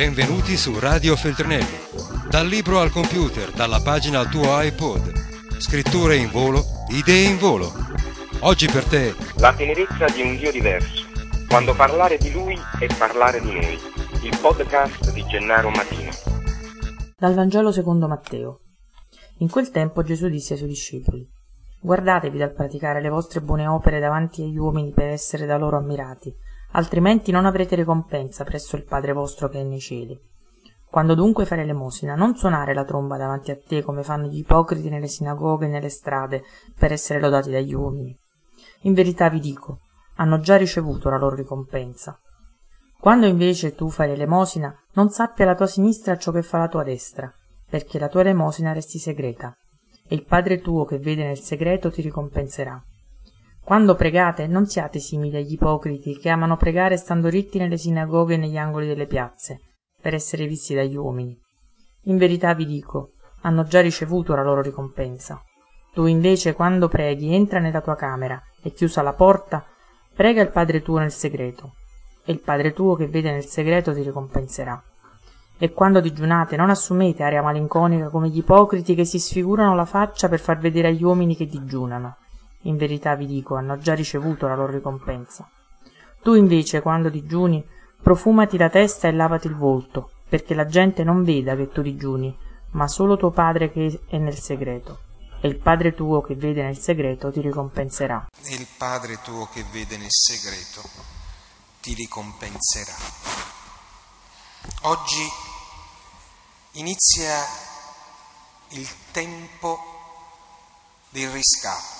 [0.00, 1.76] Benvenuti su Radio Feltrinelli.
[2.30, 5.12] Dal libro al computer, dalla pagina al tuo iPod.
[5.58, 7.70] Scritture in volo, idee in volo.
[8.40, 9.14] Oggi per te.
[9.36, 11.04] La tenerezza di un Dio diverso.
[11.46, 13.78] Quando parlare di Lui è parlare di noi.
[14.22, 16.10] Il podcast di Gennaro Matino.
[17.18, 18.60] Dal Vangelo secondo Matteo.
[19.40, 21.30] In quel tempo Gesù disse ai suoi discepoli:
[21.78, 26.34] Guardatevi dal praticare le vostre buone opere davanti agli uomini per essere da loro ammirati
[26.72, 30.18] altrimenti non avrete ricompensa presso il Padre vostro che è nei cieli.
[30.90, 34.88] Quando dunque fai l'elemosina, non suonare la tromba davanti a te come fanno gli ipocriti
[34.88, 36.42] nelle sinagoghe e nelle strade
[36.76, 38.18] per essere lodati dagli uomini.
[38.82, 39.78] In verità vi dico,
[40.16, 42.18] hanno già ricevuto la loro ricompensa.
[42.98, 46.82] Quando invece tu fai l'elemosina, non sappia la tua sinistra ciò che fa la tua
[46.82, 47.32] destra,
[47.68, 49.56] perché la tua elemosina resti segreta,
[50.06, 52.82] e il Padre tuo che vede nel segreto ti ricompenserà.
[53.70, 58.36] Quando pregate, non siate simili agli ipocriti che amano pregare stando ritti nelle sinagoghe e
[58.36, 59.60] negli angoli delle piazze,
[60.02, 61.38] per essere visti dagli uomini.
[62.06, 65.40] In verità vi dico, hanno già ricevuto la loro ricompensa.
[65.94, 69.64] Tu invece, quando preghi, entra nella tua camera e chiusa la porta,
[70.16, 71.74] prega il Padre tuo nel segreto,
[72.24, 74.82] e il Padre tuo che vede nel segreto ti ricompenserà.
[75.58, 80.28] E quando digiunate, non assumete aria malinconica come gli ipocriti che si sfigurano la faccia
[80.28, 82.16] per far vedere agli uomini che digiunano
[82.62, 85.48] in verità vi dico, hanno già ricevuto la loro ricompensa.
[86.22, 87.64] Tu invece, quando digiuni,
[88.02, 92.36] profumati la testa e lavati il volto, perché la gente non veda che tu digiuni,
[92.72, 95.08] ma solo tuo padre che è nel segreto.
[95.40, 98.26] E il padre tuo che vede nel segreto ti ricompenserà.
[98.44, 100.82] E il padre tuo che vede nel segreto
[101.80, 102.94] ti ricompenserà.
[104.82, 105.26] Oggi
[106.72, 107.34] inizia
[108.72, 109.78] il tempo
[111.08, 111.99] del riscatto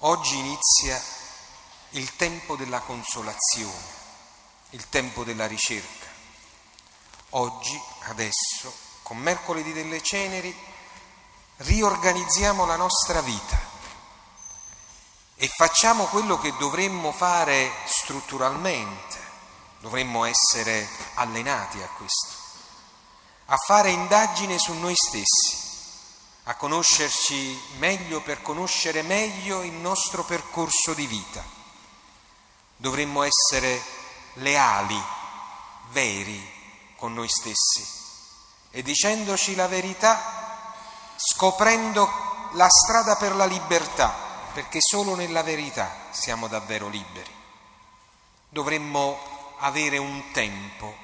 [0.00, 1.02] Oggi inizia
[1.90, 3.94] il tempo della consolazione,
[4.70, 6.06] il tempo della ricerca.
[7.30, 10.54] Oggi, adesso, con mercoledì delle ceneri,
[11.56, 13.58] riorganizziamo la nostra vita
[15.36, 19.18] e facciamo quello che dovremmo fare strutturalmente,
[19.78, 22.34] dovremmo essere allenati a questo,
[23.46, 25.65] a fare indagine su noi stessi
[26.48, 31.42] a conoscerci meglio per conoscere meglio il nostro percorso di vita.
[32.76, 33.82] Dovremmo essere
[34.34, 35.02] leali,
[35.90, 36.54] veri
[36.96, 37.84] con noi stessi
[38.70, 40.74] e dicendoci la verità,
[41.16, 42.08] scoprendo
[42.52, 44.14] la strada per la libertà,
[44.52, 47.34] perché solo nella verità siamo davvero liberi.
[48.48, 49.18] Dovremmo
[49.58, 50.94] avere un tempo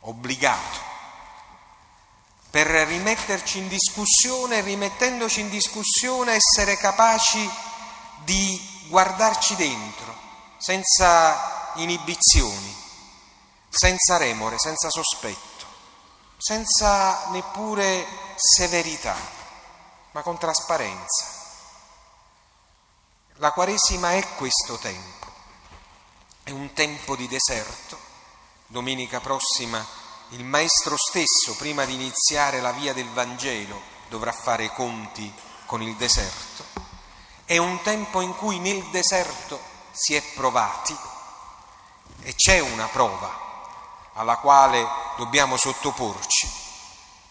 [0.00, 0.81] obbligato
[2.52, 7.50] per rimetterci in discussione, rimettendoci in discussione essere capaci
[8.24, 10.14] di guardarci dentro,
[10.58, 12.76] senza inibizioni,
[13.70, 15.64] senza remore, senza sospetto,
[16.36, 19.16] senza neppure severità,
[20.10, 21.24] ma con trasparenza.
[23.36, 25.26] La Quaresima è questo tempo,
[26.42, 28.10] è un tempo di deserto.
[28.66, 30.01] Domenica prossima
[30.32, 35.32] il Maestro stesso, prima di iniziare la via del Vangelo, dovrà fare i conti
[35.66, 36.64] con il deserto.
[37.44, 39.60] È un tempo in cui nel deserto
[39.90, 40.96] si è provati
[42.22, 43.40] e c'è una prova
[44.14, 46.50] alla quale dobbiamo sottoporci,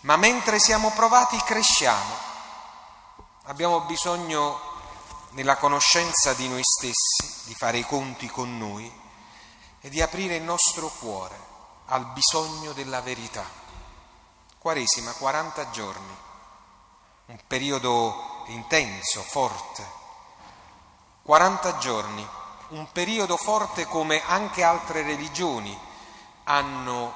[0.01, 2.29] ma mentre siamo provati cresciamo.
[3.45, 4.59] Abbiamo bisogno
[5.31, 8.91] nella conoscenza di noi stessi, di fare i conti con noi
[9.79, 11.49] e di aprire il nostro cuore
[11.91, 13.43] al bisogno della verità.
[14.57, 16.17] Quaresima, 40 giorni,
[17.27, 19.99] un periodo intenso, forte.
[21.23, 22.27] 40 giorni,
[22.69, 25.77] un periodo forte come anche altre religioni
[26.45, 27.13] hanno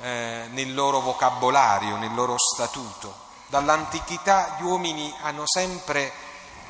[0.00, 3.28] eh, nel loro vocabolario, nel loro statuto.
[3.46, 6.12] Dall'antichità gli uomini hanno sempre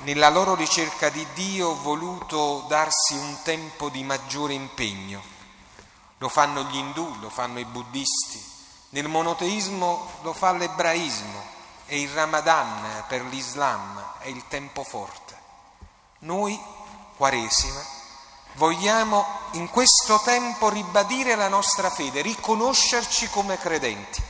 [0.02, 5.38] nella loro ricerca di Dio voluto darsi un tempo di maggiore impegno
[6.20, 8.42] lo fanno gli indù, lo fanno i buddisti,
[8.90, 11.42] nel monoteismo lo fa l'ebraismo
[11.86, 15.38] e il Ramadan per l'Islam è il tempo forte.
[16.20, 16.60] Noi,
[17.16, 17.82] Quaresima,
[18.54, 24.22] vogliamo in questo tempo ribadire la nostra fede, riconoscerci come credenti.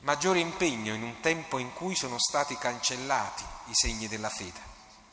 [0.00, 4.60] Maggiore impegno in un tempo in cui sono stati cancellati i segni della fede,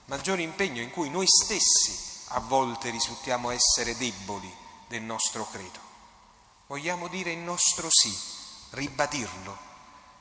[0.06, 4.64] maggiore impegno in cui noi stessi a volte risultiamo essere deboli
[4.96, 5.80] del nostro credo.
[6.68, 8.18] Vogliamo dire il nostro sì,
[8.72, 9.58] ribadirlo,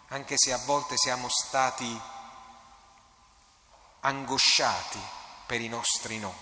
[0.08, 2.00] anche se a volte siamo stati
[4.00, 5.00] angosciati
[5.46, 6.34] per i nostri no,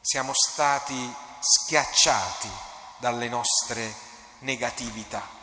[0.00, 2.48] siamo stati schiacciati
[2.98, 3.92] dalle nostre
[4.40, 5.38] negatività.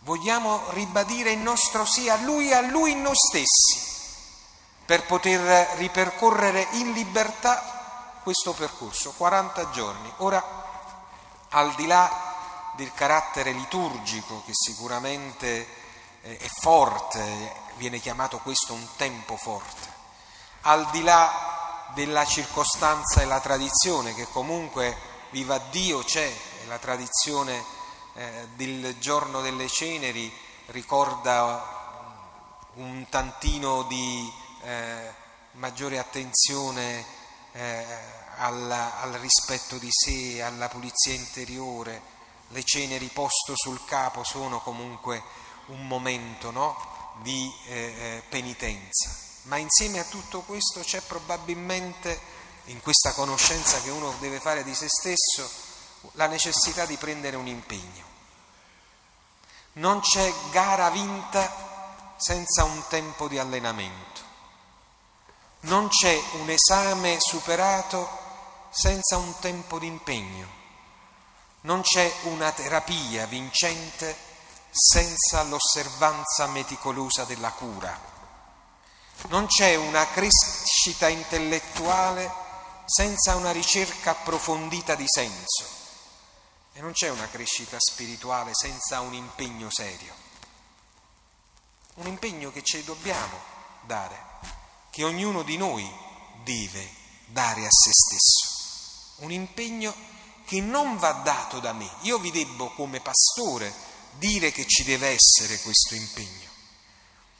[0.00, 3.92] Vogliamo ribadire il nostro sì a Lui e a Lui noi stessi
[4.84, 10.12] per poter ripercorrere in libertà questo percorso, 40 giorni.
[10.18, 10.64] Ora,
[11.54, 15.66] al di là del carattere liturgico che sicuramente
[16.22, 19.92] eh, è forte, viene chiamato questo un tempo forte,
[20.62, 24.96] al di là della circostanza e la tradizione che comunque,
[25.30, 26.32] viva Dio, c'è,
[26.66, 27.62] la tradizione
[28.14, 30.32] eh, del giorno delle ceneri
[30.66, 31.82] ricorda
[32.74, 35.14] un tantino di eh,
[35.52, 37.04] maggiore attenzione
[37.54, 37.84] eh,
[38.36, 42.12] alla, al rispetto di sé, alla pulizia interiore,
[42.48, 45.22] le ceneri posto sul capo sono comunque
[45.66, 46.76] un momento no?
[47.22, 49.10] di eh, eh, penitenza.
[49.42, 52.18] Ma insieme a tutto questo c'è probabilmente,
[52.66, 55.48] in questa conoscenza che uno deve fare di se stesso,
[56.12, 58.12] la necessità di prendere un impegno.
[59.74, 64.32] Non c'è gara vinta senza un tempo di allenamento.
[65.64, 68.06] Non c'è un esame superato
[68.68, 70.46] senza un tempo di impegno.
[71.62, 74.14] Non c'è una terapia vincente
[74.70, 77.98] senza l'osservanza meticolosa della cura.
[79.28, 82.30] Non c'è una crescita intellettuale
[82.84, 85.64] senza una ricerca approfondita di senso.
[86.74, 90.12] E non c'è una crescita spirituale senza un impegno serio.
[91.94, 93.40] Un impegno che ci dobbiamo
[93.80, 94.32] dare
[94.94, 95.84] che ognuno di noi
[96.44, 96.88] deve
[97.26, 99.24] dare a se stesso.
[99.24, 99.92] Un impegno
[100.46, 101.90] che non va dato da me.
[102.02, 103.74] Io vi debbo come pastore
[104.12, 106.48] dire che ci deve essere questo impegno,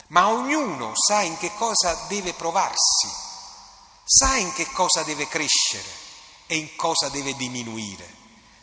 [0.08, 3.08] ma ognuno sa in che cosa deve provarsi,
[4.02, 5.88] sa in che cosa deve crescere
[6.46, 8.16] e in cosa deve diminuire,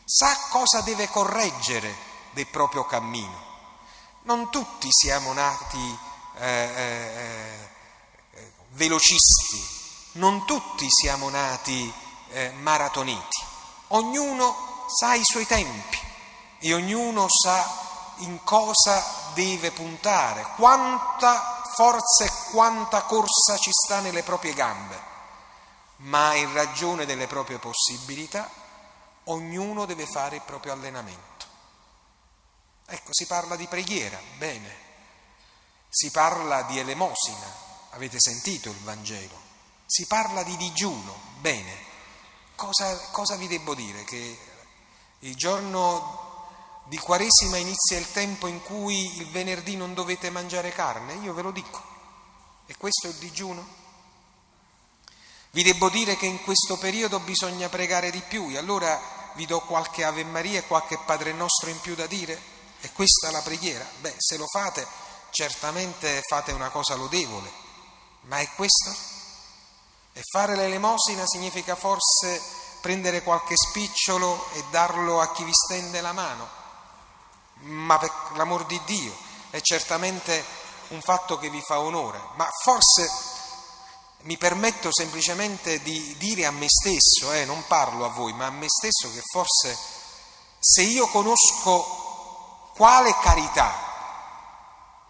[0.03, 1.95] sa cosa deve correggere
[2.31, 3.49] del proprio cammino.
[4.23, 5.97] Non tutti siamo nati
[6.39, 7.69] eh, eh,
[8.71, 9.63] velocisti,
[10.13, 11.91] non tutti siamo nati
[12.29, 13.43] eh, maratoniti,
[13.89, 15.99] ognuno sa i suoi tempi
[16.59, 19.03] e ognuno sa in cosa
[19.33, 24.99] deve puntare, quanta forza e quanta corsa ci sta nelle proprie gambe,
[25.97, 28.49] ma in ragione delle proprie possibilità
[29.25, 31.29] ognuno deve fare il proprio allenamento.
[32.85, 34.75] Ecco, si parla di preghiera, bene,
[35.89, 39.39] si parla di elemosina, Avete sentito il Vangelo?
[39.85, 41.89] Si parla di digiuno, bene.
[42.55, 44.03] Cosa, cosa vi devo dire?
[44.03, 44.39] Che
[45.19, 46.29] il giorno
[46.85, 51.15] di Quaresima inizia il tempo in cui il venerdì non dovete mangiare carne?
[51.15, 51.81] Io ve lo dico.
[52.65, 53.79] E questo è il digiuno?
[55.51, 58.99] Vi devo dire che in questo periodo bisogna pregare di più e allora
[59.33, 62.39] vi do qualche Ave Maria e qualche Padre Nostro in più da dire?
[62.79, 63.85] E questa è la preghiera?
[63.99, 64.87] Beh, se lo fate,
[65.31, 67.51] certamente fate una cosa lodevole,
[68.21, 68.93] ma è questo?
[70.13, 72.41] E fare l'elemosina significa forse
[72.81, 76.47] prendere qualche spicciolo e darlo a chi vi stende la mano?
[77.61, 79.15] Ma per l'amor di Dio,
[79.51, 80.43] è certamente
[80.89, 83.09] un fatto che vi fa onore, ma forse
[84.23, 88.51] mi permetto semplicemente di dire a me stesso, eh, non parlo a voi, ma a
[88.51, 89.77] me stesso che forse
[90.59, 93.89] se io conosco quale carità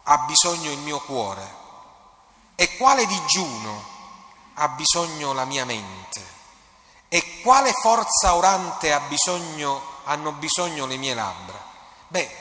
[0.04, 1.60] ha bisogno il mio cuore,
[2.62, 3.84] e quale digiuno
[4.54, 6.24] ha bisogno la mia mente?
[7.10, 11.60] E quale forza orante ha bisogno, hanno bisogno le mie labbra?
[12.08, 12.38] Beh,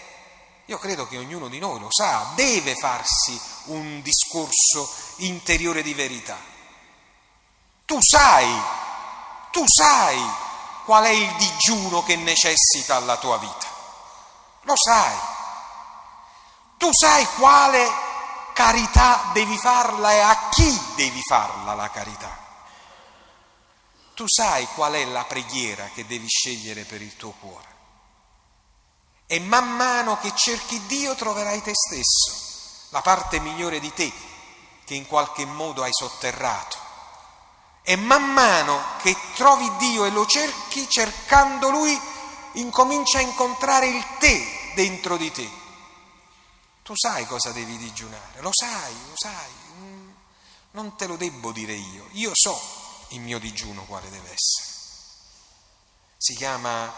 [0.66, 6.36] io credo che ognuno di noi lo sa, deve farsi un discorso interiore di verità.
[7.86, 8.60] Tu sai,
[9.52, 10.22] tu sai
[10.84, 13.66] qual è il digiuno che necessita la tua vita.
[14.64, 15.16] Lo sai.
[16.76, 18.08] Tu sai quale
[18.52, 22.38] carità devi farla e a chi devi farla la carità.
[24.14, 27.68] Tu sai qual è la preghiera che devi scegliere per il tuo cuore.
[29.26, 34.12] E man mano che cerchi Dio troverai te stesso, la parte migliore di te
[34.84, 36.76] che in qualche modo hai sotterrato.
[37.82, 41.98] E man mano che trovi Dio e lo cerchi, cercando Lui,
[42.54, 45.59] incomincia a incontrare il te dentro di te
[46.90, 50.10] tu sai cosa devi digiunare, lo sai, lo sai, mm,
[50.72, 52.60] non te lo debbo dire io, io so
[53.10, 54.68] il mio digiuno quale deve essere.
[56.16, 56.92] Si chiama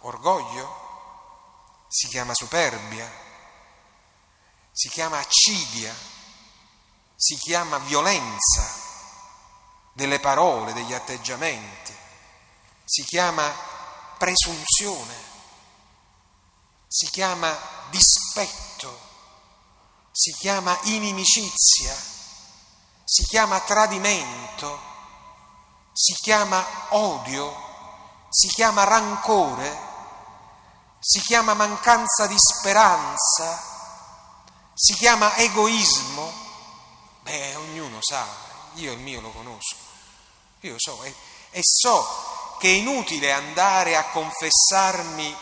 [0.00, 3.10] orgoglio, si chiama superbia,
[4.72, 5.94] si chiama accidia,
[7.16, 8.70] si chiama violenza
[9.94, 11.96] delle parole, degli atteggiamenti,
[12.84, 13.50] si chiama
[14.18, 15.14] presunzione?
[16.86, 17.56] Si chiama
[17.88, 18.67] dispetto,
[20.18, 21.96] si chiama inimicizia,
[23.04, 24.80] si chiama tradimento,
[25.92, 27.54] si chiama odio,
[28.28, 29.78] si chiama rancore,
[30.98, 33.62] si chiama mancanza di speranza,
[34.74, 36.32] si chiama egoismo.
[37.20, 38.26] Beh, ognuno sa,
[38.74, 39.76] io il mio lo conosco,
[40.62, 41.14] io so e,
[41.50, 45.36] e so che è inutile andare a confessarmi,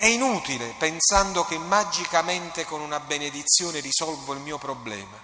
[0.00, 5.14] è inutile pensando che magicamente con una benedizione risolvo il mio problema.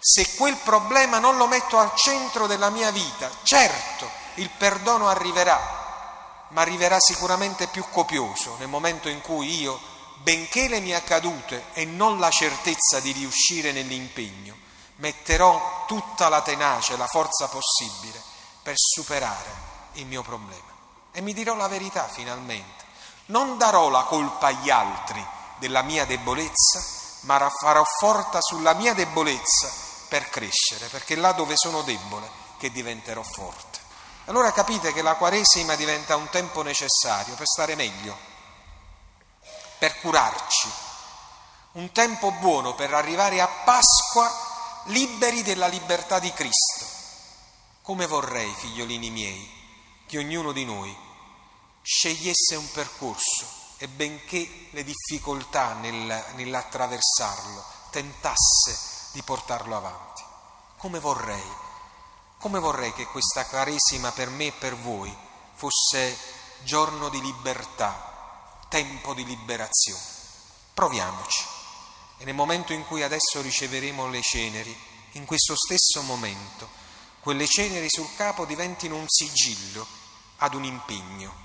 [0.00, 6.46] Se quel problema non lo metto al centro della mia vita, certo il perdono arriverà,
[6.48, 9.78] ma arriverà sicuramente più copioso nel momento in cui io,
[10.24, 14.56] benché le mie accadute e non la certezza di riuscire nell'impegno,
[14.96, 18.20] metterò tutta la tenacia e la forza possibile
[18.60, 19.52] per superare
[19.92, 20.72] il mio problema.
[21.12, 22.83] E mi dirò la verità finalmente.
[23.26, 25.24] Non darò la colpa agli altri
[25.58, 26.84] della mia debolezza,
[27.22, 29.72] ma farò forza sulla mia debolezza
[30.08, 32.28] per crescere, perché là dove sono debole
[32.58, 33.80] che diventerò forte.
[34.26, 38.16] Allora capite che la Quaresima diventa un tempo necessario per stare meglio,
[39.78, 40.70] per curarci,
[41.72, 44.30] un tempo buono per arrivare a Pasqua
[44.84, 46.84] liberi della libertà di Cristo.
[47.80, 49.50] Come vorrei, figliolini miei,
[50.06, 51.03] che ognuno di noi
[51.84, 60.22] scegliesse un percorso e benché le difficoltà nel, nell'attraversarlo tentasse di portarlo avanti.
[60.78, 61.62] Come vorrei
[62.44, 65.10] come vorrei che questa Quaresima per me e per voi
[65.54, 66.14] fosse
[66.62, 70.02] giorno di libertà, tempo di liberazione.
[70.74, 71.42] Proviamoci.
[72.18, 74.78] E nel momento in cui adesso riceveremo le ceneri,
[75.12, 76.68] in questo stesso momento,
[77.20, 79.86] quelle ceneri sul capo diventino un sigillo
[80.36, 81.43] ad un impegno.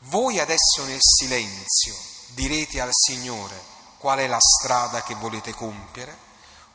[0.00, 1.94] Voi adesso nel silenzio
[2.34, 6.16] direte al Signore qual è la strada che volete compiere,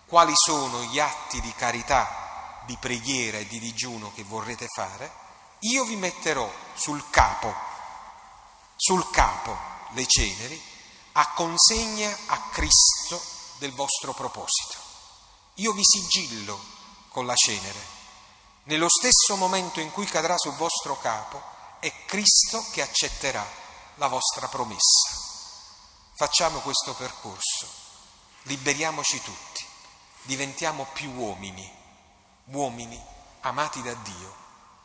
[0.06, 5.12] quali sono gli atti di carità di preghiera e di digiuno che vorrete fare,
[5.60, 7.54] io vi metterò sul capo,
[8.76, 9.56] sul capo
[9.92, 10.62] le ceneri,
[11.14, 13.22] a consegna a Cristo
[13.58, 14.76] del vostro proposito.
[15.56, 16.60] Io vi sigillo
[17.10, 18.00] con la cenere.
[18.64, 21.42] Nello stesso momento in cui cadrà sul vostro capo,
[21.82, 23.44] è Cristo che accetterà
[23.96, 25.10] la vostra promessa.
[26.16, 27.68] Facciamo questo percorso,
[28.44, 29.66] liberiamoci tutti,
[30.22, 31.80] diventiamo più uomini.
[32.46, 33.02] Uomini
[33.42, 34.36] amati da Dio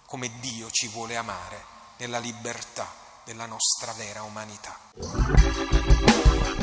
[0.07, 1.65] come Dio ci vuole amare
[1.99, 2.91] nella libertà
[3.25, 4.79] della nostra vera umanità.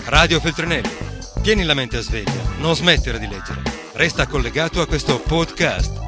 [0.06, 0.98] Radio Feltrinelli,
[1.44, 3.62] tieni la mente a sveglia, non smettere di leggere,
[3.94, 6.03] resta collegato a questo podcast